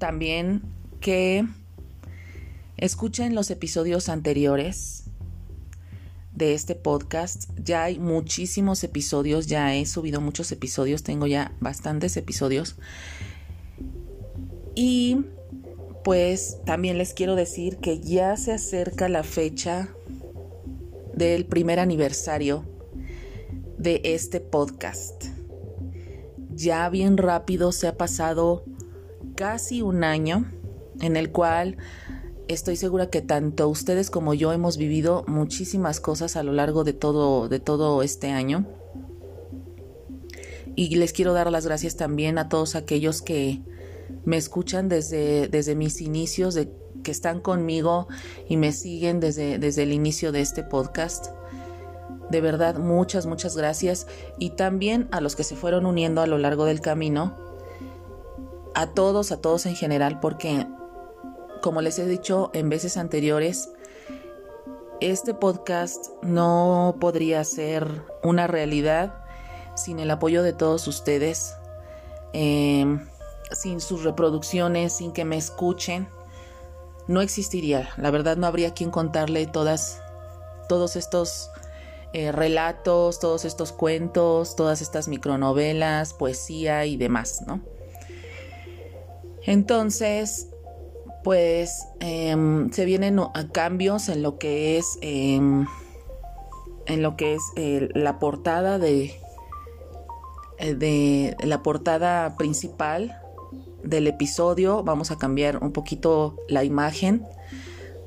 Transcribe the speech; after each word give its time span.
también 0.00 0.62
que 1.00 1.46
escuchen 2.76 3.36
los 3.36 3.50
episodios 3.52 4.08
anteriores 4.08 5.04
de 6.34 6.54
este 6.54 6.74
podcast. 6.74 7.50
Ya 7.62 7.84
hay 7.84 8.00
muchísimos 8.00 8.82
episodios, 8.82 9.46
ya 9.46 9.76
he 9.76 9.86
subido 9.86 10.20
muchos 10.20 10.50
episodios, 10.50 11.04
tengo 11.04 11.28
ya 11.28 11.52
bastantes 11.60 12.16
episodios. 12.16 12.74
Y 14.74 15.18
pues 16.02 16.58
también 16.64 16.98
les 16.98 17.12
quiero 17.14 17.36
decir 17.36 17.76
que 17.76 18.00
ya 18.00 18.36
se 18.36 18.52
acerca 18.52 19.08
la 19.08 19.22
fecha 19.22 19.90
del 21.14 21.44
primer 21.44 21.78
aniversario 21.78 22.64
de 23.76 24.00
este 24.04 24.40
podcast. 24.40 25.26
Ya 26.54 26.88
bien 26.88 27.18
rápido 27.18 27.72
se 27.72 27.86
ha 27.86 27.96
pasado 27.98 28.64
casi 29.40 29.80
un 29.80 30.04
año 30.04 30.44
en 31.00 31.16
el 31.16 31.32
cual 31.32 31.78
estoy 32.46 32.76
segura 32.76 33.08
que 33.08 33.22
tanto 33.22 33.70
ustedes 33.70 34.10
como 34.10 34.34
yo 34.34 34.52
hemos 34.52 34.76
vivido 34.76 35.24
muchísimas 35.26 35.98
cosas 35.98 36.36
a 36.36 36.42
lo 36.42 36.52
largo 36.52 36.84
de 36.84 36.92
todo, 36.92 37.48
de 37.48 37.58
todo 37.58 38.02
este 38.02 38.28
año. 38.32 38.66
Y 40.76 40.94
les 40.96 41.14
quiero 41.14 41.32
dar 41.32 41.50
las 41.50 41.64
gracias 41.64 41.96
también 41.96 42.36
a 42.36 42.50
todos 42.50 42.74
aquellos 42.74 43.22
que 43.22 43.62
me 44.26 44.36
escuchan 44.36 44.90
desde, 44.90 45.48
desde 45.48 45.74
mis 45.74 46.02
inicios, 46.02 46.52
de, 46.52 46.70
que 47.02 47.10
están 47.10 47.40
conmigo 47.40 48.08
y 48.46 48.58
me 48.58 48.72
siguen 48.72 49.20
desde, 49.20 49.58
desde 49.58 49.84
el 49.84 49.94
inicio 49.94 50.32
de 50.32 50.42
este 50.42 50.64
podcast. 50.64 51.28
De 52.30 52.42
verdad, 52.42 52.76
muchas, 52.76 53.24
muchas 53.24 53.56
gracias. 53.56 54.06
Y 54.38 54.50
también 54.50 55.08
a 55.12 55.22
los 55.22 55.34
que 55.34 55.44
se 55.44 55.56
fueron 55.56 55.86
uniendo 55.86 56.20
a 56.20 56.26
lo 56.26 56.36
largo 56.36 56.66
del 56.66 56.82
camino. 56.82 57.49
A 58.74 58.88
todos, 58.88 59.32
a 59.32 59.40
todos 59.40 59.66
en 59.66 59.74
general, 59.74 60.20
porque, 60.20 60.66
como 61.62 61.82
les 61.82 61.98
he 61.98 62.06
dicho 62.06 62.50
en 62.54 62.68
veces 62.68 62.96
anteriores, 62.96 63.70
este 65.00 65.34
podcast 65.34 66.06
no 66.22 66.96
podría 67.00 67.42
ser 67.44 68.04
una 68.22 68.46
realidad 68.46 69.24
sin 69.74 69.98
el 69.98 70.10
apoyo 70.10 70.42
de 70.42 70.52
todos 70.52 70.86
ustedes. 70.86 71.56
Eh, 72.32 72.84
sin 73.52 73.80
sus 73.80 74.04
reproducciones, 74.04 74.92
sin 74.92 75.12
que 75.12 75.24
me 75.24 75.36
escuchen, 75.36 76.08
no 77.06 77.20
existiría. 77.20 77.90
La 77.96 78.10
verdad 78.10 78.36
no 78.36 78.46
habría 78.46 78.74
quien 78.74 78.90
contarle 78.90 79.46
todas, 79.46 80.00
todos 80.68 80.96
estos 80.96 81.50
eh, 82.12 82.32
relatos, 82.32 83.18
todos 83.18 83.44
estos 83.44 83.72
cuentos, 83.72 84.56
todas 84.56 84.80
estas 84.80 85.08
micronovelas, 85.08 86.14
poesía 86.14 86.86
y 86.86 86.96
demás, 86.96 87.42
¿no? 87.46 87.60
Entonces, 89.50 90.46
pues 91.24 91.88
em, 91.98 92.70
se 92.70 92.84
vienen 92.84 93.18
cambios 93.50 94.08
en 94.08 94.22
lo 94.22 94.38
que 94.38 94.78
es 94.78 94.96
em, 95.02 95.66
en 96.86 97.02
lo 97.02 97.16
que 97.16 97.34
es 97.34 97.42
eh, 97.56 97.88
la 97.92 98.20
portada 98.20 98.78
de 98.78 99.12
eh, 100.58 100.74
de 100.76 101.36
la 101.42 101.64
portada 101.64 102.36
principal 102.36 103.20
del 103.82 104.06
episodio. 104.06 104.84
Vamos 104.84 105.10
a 105.10 105.18
cambiar 105.18 105.64
un 105.64 105.72
poquito 105.72 106.36
la 106.48 106.62
imagen 106.62 107.26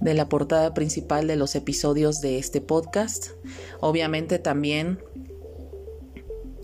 de 0.00 0.14
la 0.14 0.28
portada 0.28 0.74
principal 0.74 1.26
de 1.26 1.34
los 1.34 1.56
episodios 1.56 2.20
de 2.20 2.38
este 2.38 2.60
podcast. 2.60 3.30
Obviamente 3.80 4.38
también 4.38 5.00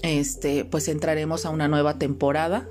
este 0.05 0.65
pues 0.65 0.87
entraremos 0.87 1.47
a 1.47 1.51
una 1.51 1.67
nueva 1.67 1.99
temporada. 1.99 2.69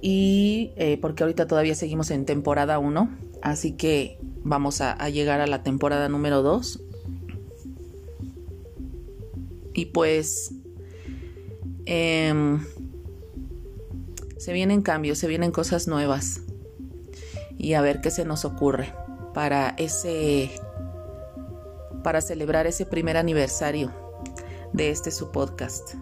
Y 0.00 0.72
eh, 0.76 0.98
porque 1.00 1.22
ahorita 1.22 1.46
todavía 1.46 1.74
seguimos 1.74 2.10
en 2.10 2.24
temporada 2.24 2.78
1, 2.78 3.10
así 3.42 3.72
que 3.72 4.18
vamos 4.42 4.80
a, 4.80 5.08
llegar 5.10 5.40
a 5.40 5.46
la 5.46 5.62
temporada 5.62 6.08
número 6.08 6.42
2. 6.42 6.80
Y 9.74 9.86
pues 9.86 10.52
em, 11.86 12.64
se 14.38 14.52
vienen 14.52 14.82
cambios, 14.82 15.18
se 15.18 15.28
vienen 15.28 15.52
cosas 15.52 15.86
nuevas. 15.86 16.42
Y 17.58 17.74
a 17.74 17.82
ver 17.82 18.00
qué 18.00 18.10
se 18.10 18.24
nos 18.24 18.46
ocurre 18.46 18.94
para 19.34 19.70
ese 19.76 20.50
para 22.02 22.22
celebrar 22.22 22.66
ese 22.66 22.86
primer 22.86 23.18
aniversario 23.18 23.92
de 24.72 24.90
este 24.90 25.10
su 25.10 25.30
podcast. 25.30 25.94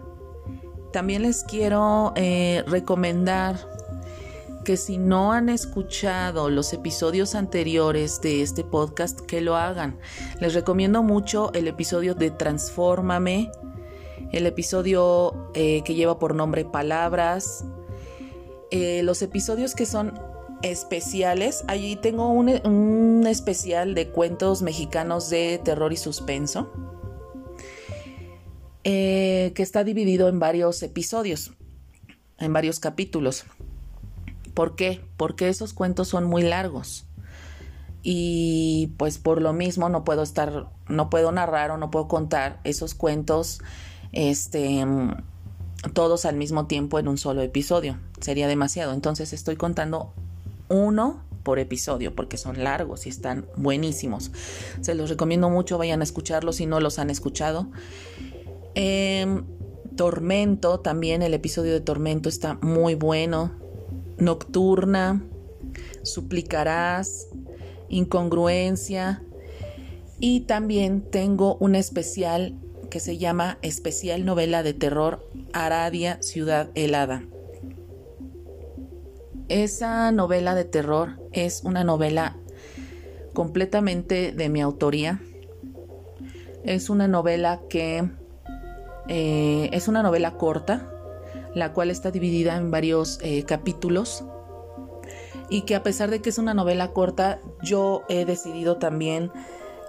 También 0.92 1.22
les 1.22 1.42
quiero 1.44 2.12
eh, 2.16 2.62
recomendar 2.66 3.77
que 4.68 4.76
si 4.76 4.98
no 4.98 5.32
han 5.32 5.48
escuchado 5.48 6.50
los 6.50 6.74
episodios 6.74 7.34
anteriores 7.34 8.20
de 8.20 8.42
este 8.42 8.64
podcast, 8.64 9.18
que 9.18 9.40
lo 9.40 9.56
hagan. 9.56 9.98
Les 10.42 10.52
recomiendo 10.52 11.02
mucho 11.02 11.50
el 11.54 11.68
episodio 11.68 12.14
de 12.14 12.30
Transfórmame, 12.30 13.50
el 14.30 14.44
episodio 14.44 15.50
eh, 15.54 15.80
que 15.86 15.94
lleva 15.94 16.18
por 16.18 16.34
nombre 16.34 16.66
Palabras, 16.66 17.64
eh, 18.70 19.02
los 19.04 19.22
episodios 19.22 19.74
que 19.74 19.86
son 19.86 20.20
especiales. 20.60 21.64
Allí 21.66 21.96
tengo 21.96 22.28
un, 22.28 23.26
especial 23.26 23.94
de 23.94 24.10
cuentos 24.10 24.60
mexicanos 24.60 25.30
de 25.30 25.62
terror 25.64 25.94
y 25.94 25.96
suspenso. 25.96 26.70
Eh, 28.84 29.52
que 29.54 29.62
está 29.62 29.82
dividido 29.82 30.28
en 30.28 30.38
varios 30.38 30.82
episodios, 30.82 31.52
en 32.36 32.52
varios 32.52 32.80
capítulos. 32.80 33.46
¿Por 34.58 34.74
qué? 34.74 35.00
Porque 35.16 35.48
esos 35.48 35.72
cuentos 35.72 36.08
son 36.08 36.24
muy 36.24 36.42
largos. 36.42 37.06
Y 38.02 38.92
pues 38.96 39.16
por 39.16 39.40
lo 39.40 39.52
mismo 39.52 39.88
no 39.88 40.02
puedo 40.02 40.20
estar, 40.24 40.66
no 40.88 41.10
puedo 41.10 41.30
narrar 41.30 41.70
o 41.70 41.76
no 41.76 41.92
puedo 41.92 42.08
contar 42.08 42.58
esos 42.64 42.94
cuentos 42.94 43.60
este, 44.10 44.84
todos 45.92 46.24
al 46.24 46.34
mismo 46.34 46.66
tiempo 46.66 46.98
en 46.98 47.06
un 47.06 47.18
solo 47.18 47.40
episodio. 47.42 48.00
Sería 48.20 48.48
demasiado. 48.48 48.94
Entonces 48.94 49.32
estoy 49.32 49.54
contando 49.54 50.12
uno 50.68 51.22
por 51.44 51.60
episodio 51.60 52.16
porque 52.16 52.36
son 52.36 52.64
largos 52.64 53.06
y 53.06 53.10
están 53.10 53.46
buenísimos. 53.54 54.32
Se 54.80 54.96
los 54.96 55.08
recomiendo 55.08 55.50
mucho, 55.50 55.78
vayan 55.78 56.00
a 56.00 56.02
escucharlos 56.02 56.56
si 56.56 56.66
no 56.66 56.80
los 56.80 56.98
han 56.98 57.10
escuchado. 57.10 57.68
Em, 58.74 59.44
Tormento, 59.94 60.80
también 60.80 61.22
el 61.22 61.32
episodio 61.32 61.74
de 61.74 61.80
Tormento 61.80 62.28
está 62.28 62.58
muy 62.60 62.96
bueno. 62.96 63.67
Nocturna, 64.18 65.22
Suplicarás, 66.02 67.28
Incongruencia. 67.88 69.22
Y 70.20 70.40
también 70.40 71.02
tengo 71.02 71.56
un 71.56 71.74
especial 71.74 72.54
que 72.90 73.00
se 73.00 73.18
llama 73.18 73.58
Especial 73.62 74.24
Novela 74.24 74.62
de 74.62 74.74
Terror 74.74 75.26
Aradia 75.52 76.20
Ciudad 76.22 76.70
Helada. 76.74 77.22
Esa 79.48 80.12
novela 80.12 80.54
de 80.54 80.64
terror 80.64 81.18
es 81.32 81.62
una 81.64 81.82
novela 81.82 82.36
completamente 83.32 84.32
de 84.32 84.48
mi 84.50 84.60
autoría. 84.60 85.20
Es 86.64 86.90
una 86.90 87.08
novela 87.08 87.60
que 87.70 88.10
eh, 89.08 89.70
es 89.72 89.88
una 89.88 90.02
novela 90.02 90.32
corta, 90.32 90.92
la 91.54 91.72
cual 91.72 91.90
está 91.90 92.10
dividida 92.10 92.56
en 92.56 92.70
varios 92.70 93.18
eh, 93.22 93.44
capítulos 93.44 94.24
y 95.50 95.62
que 95.62 95.74
a 95.74 95.82
pesar 95.82 96.10
de 96.10 96.20
que 96.20 96.28
es 96.30 96.38
una 96.38 96.54
novela 96.54 96.92
corta, 96.92 97.40
yo 97.62 98.02
he 98.08 98.24
decidido 98.24 98.76
también 98.76 99.30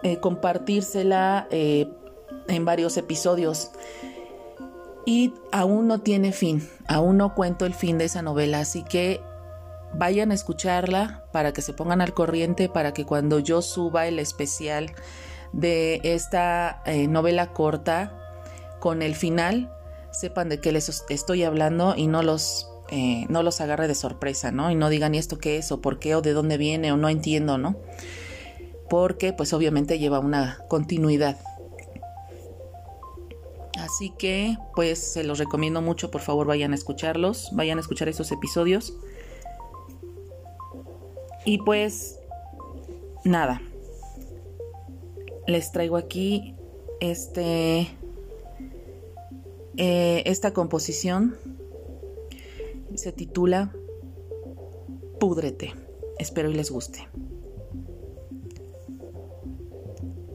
eh, 0.03 0.17
compartírsela 0.17 1.47
en 1.51 2.65
varios 2.65 2.95
episodios. 2.97 3.71
Y 5.05 5.33
aún 5.51 5.87
no 5.87 5.99
tiene 5.99 6.31
fin, 6.31 6.67
aún 6.87 7.17
no 7.17 7.33
cuento 7.33 7.65
el 7.65 7.73
fin 7.73 7.97
de 7.97 8.05
esa 8.05 8.21
novela, 8.21 8.59
así 8.59 8.83
que 8.83 9.21
vayan 9.93 10.31
a 10.31 10.35
escucharla 10.35 11.25
para 11.31 11.53
que 11.53 11.61
se 11.61 11.73
pongan 11.73 12.01
al 12.01 12.13
corriente, 12.13 12.69
para 12.69 12.93
que 12.93 13.05
cuando 13.05 13.39
yo 13.39 13.61
suba 13.61 14.07
el 14.07 14.19
especial 14.19 14.91
de 15.51 15.99
esta 16.03 16.81
eh, 16.85 17.07
novela 17.07 17.53
corta 17.53 18.15
con 18.79 19.01
el 19.01 19.15
final, 19.15 19.73
sepan 20.11 20.49
de 20.49 20.59
qué 20.59 20.71
les 20.71 21.03
estoy 21.09 21.43
hablando 21.43 21.95
y 21.95 22.07
no 22.07 22.23
los, 22.23 22.67
eh, 22.89 23.25
no 23.29 23.43
los 23.43 23.61
agarre 23.61 23.87
de 23.87 23.95
sorpresa, 23.95 24.51
¿no? 24.51 24.71
Y 24.71 24.75
no 24.75 24.89
digan, 24.89 25.15
¿y 25.15 25.17
esto 25.17 25.37
qué 25.37 25.57
es? 25.57 25.71
o 25.71 25.81
por 25.81 25.99
qué 25.99 26.15
o 26.15 26.21
de 26.21 26.33
dónde 26.33 26.57
viene 26.57 26.91
o 26.91 26.97
no 26.97 27.09
entiendo, 27.09 27.57
¿no? 27.57 27.75
Porque 28.89 29.33
pues 29.33 29.53
obviamente 29.53 29.99
lleva 29.99 30.19
una 30.19 30.59
continuidad. 30.67 31.37
Así 33.79 34.11
que 34.17 34.57
pues 34.75 34.99
se 34.99 35.23
los 35.23 35.39
recomiendo 35.39 35.81
mucho, 35.81 36.11
por 36.11 36.21
favor 36.21 36.47
vayan 36.47 36.73
a 36.73 36.75
escucharlos, 36.75 37.49
vayan 37.53 37.77
a 37.77 37.81
escuchar 37.81 38.09
esos 38.09 38.31
episodios. 38.31 38.93
Y 41.45 41.59
pues 41.59 42.19
nada, 43.23 43.61
les 45.47 45.71
traigo 45.71 45.97
aquí 45.97 46.55
este 46.99 47.87
eh, 49.81 50.23
esta 50.25 50.51
composición 50.51 51.37
se 52.95 53.13
titula 53.13 53.73
Púdrete. 55.21 55.73
Espero 56.17 56.49
y 56.49 56.53
les 56.53 56.69
guste. 56.69 57.07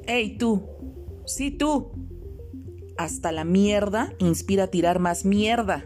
¡Ey, 0.06 0.38
tú! 0.38 0.62
¡Sí, 1.26 1.50
tú! 1.50 1.93
Hasta 2.96 3.32
la 3.32 3.44
mierda 3.44 4.14
inspira 4.19 4.64
a 4.64 4.69
tirar 4.69 4.99
más 4.99 5.26
mierda. 5.26 5.85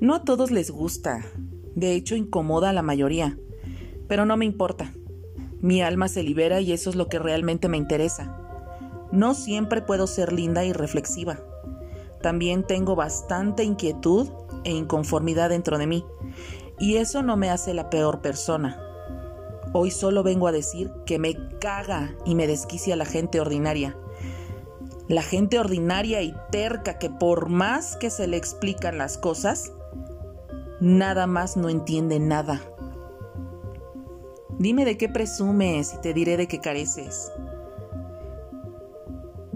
No 0.00 0.14
a 0.14 0.24
todos 0.24 0.50
les 0.50 0.70
gusta. 0.70 1.26
De 1.74 1.92
hecho, 1.92 2.16
incomoda 2.16 2.70
a 2.70 2.72
la 2.72 2.82
mayoría. 2.82 3.38
Pero 4.08 4.24
no 4.24 4.38
me 4.38 4.46
importa. 4.46 4.94
Mi 5.60 5.82
alma 5.82 6.08
se 6.08 6.22
libera 6.22 6.62
y 6.62 6.72
eso 6.72 6.88
es 6.88 6.96
lo 6.96 7.08
que 7.10 7.18
realmente 7.18 7.68
me 7.68 7.76
interesa. 7.76 8.38
No 9.12 9.34
siempre 9.34 9.82
puedo 9.82 10.06
ser 10.06 10.32
linda 10.32 10.64
y 10.64 10.72
reflexiva. 10.72 11.44
También 12.20 12.64
tengo 12.64 12.96
bastante 12.96 13.64
inquietud 13.64 14.28
e 14.64 14.72
inconformidad 14.72 15.48
dentro 15.48 15.78
de 15.78 15.86
mí. 15.86 16.04
Y 16.78 16.96
eso 16.96 17.22
no 17.22 17.36
me 17.36 17.50
hace 17.50 17.74
la 17.74 17.90
peor 17.90 18.20
persona. 18.20 18.80
Hoy 19.72 19.90
solo 19.90 20.22
vengo 20.22 20.48
a 20.48 20.52
decir 20.52 20.90
que 21.06 21.18
me 21.18 21.36
caga 21.60 22.14
y 22.24 22.34
me 22.34 22.46
desquicia 22.46 22.96
la 22.96 23.04
gente 23.04 23.40
ordinaria. 23.40 23.96
La 25.08 25.22
gente 25.22 25.58
ordinaria 25.58 26.22
y 26.22 26.34
terca 26.50 26.98
que 26.98 27.10
por 27.10 27.48
más 27.48 27.96
que 27.96 28.10
se 28.10 28.26
le 28.26 28.36
explican 28.36 28.98
las 28.98 29.18
cosas, 29.18 29.72
nada 30.80 31.26
más 31.26 31.56
no 31.56 31.68
entiende 31.68 32.18
nada. 32.18 32.60
Dime 34.58 34.84
de 34.84 34.98
qué 34.98 35.08
presumes 35.08 35.94
y 35.94 36.00
te 36.00 36.12
diré 36.12 36.36
de 36.36 36.46
qué 36.46 36.60
careces. 36.60 37.32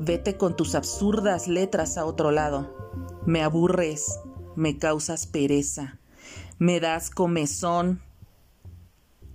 Vete 0.06 0.36
con 0.36 0.54
tus 0.54 0.74
absurdas 0.74 1.48
letras 1.48 1.96
a 1.96 2.04
otro 2.04 2.30
lado. 2.30 3.22
Me 3.24 3.42
aburres, 3.42 4.20
me 4.54 4.76
causas 4.76 5.26
pereza, 5.26 5.98
me 6.58 6.78
das 6.78 7.08
comezón. 7.08 8.02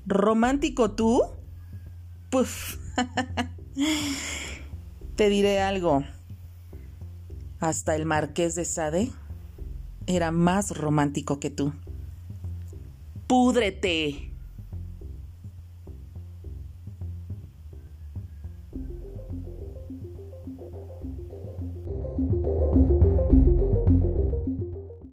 ¿Romántico 0.06 0.92
tú? 0.92 1.24
Puf. 2.30 2.77
Te 5.16 5.30
diré 5.30 5.60
algo. 5.60 6.04
Hasta 7.60 7.95
el 7.95 8.06
marqués 8.06 8.54
de 8.54 8.66
Sade 8.66 9.12
era 10.06 10.30
más 10.30 10.77
romántico 10.77 11.39
que 11.39 11.50
tú. 11.50 11.74
¡Púdrete! 13.25 14.28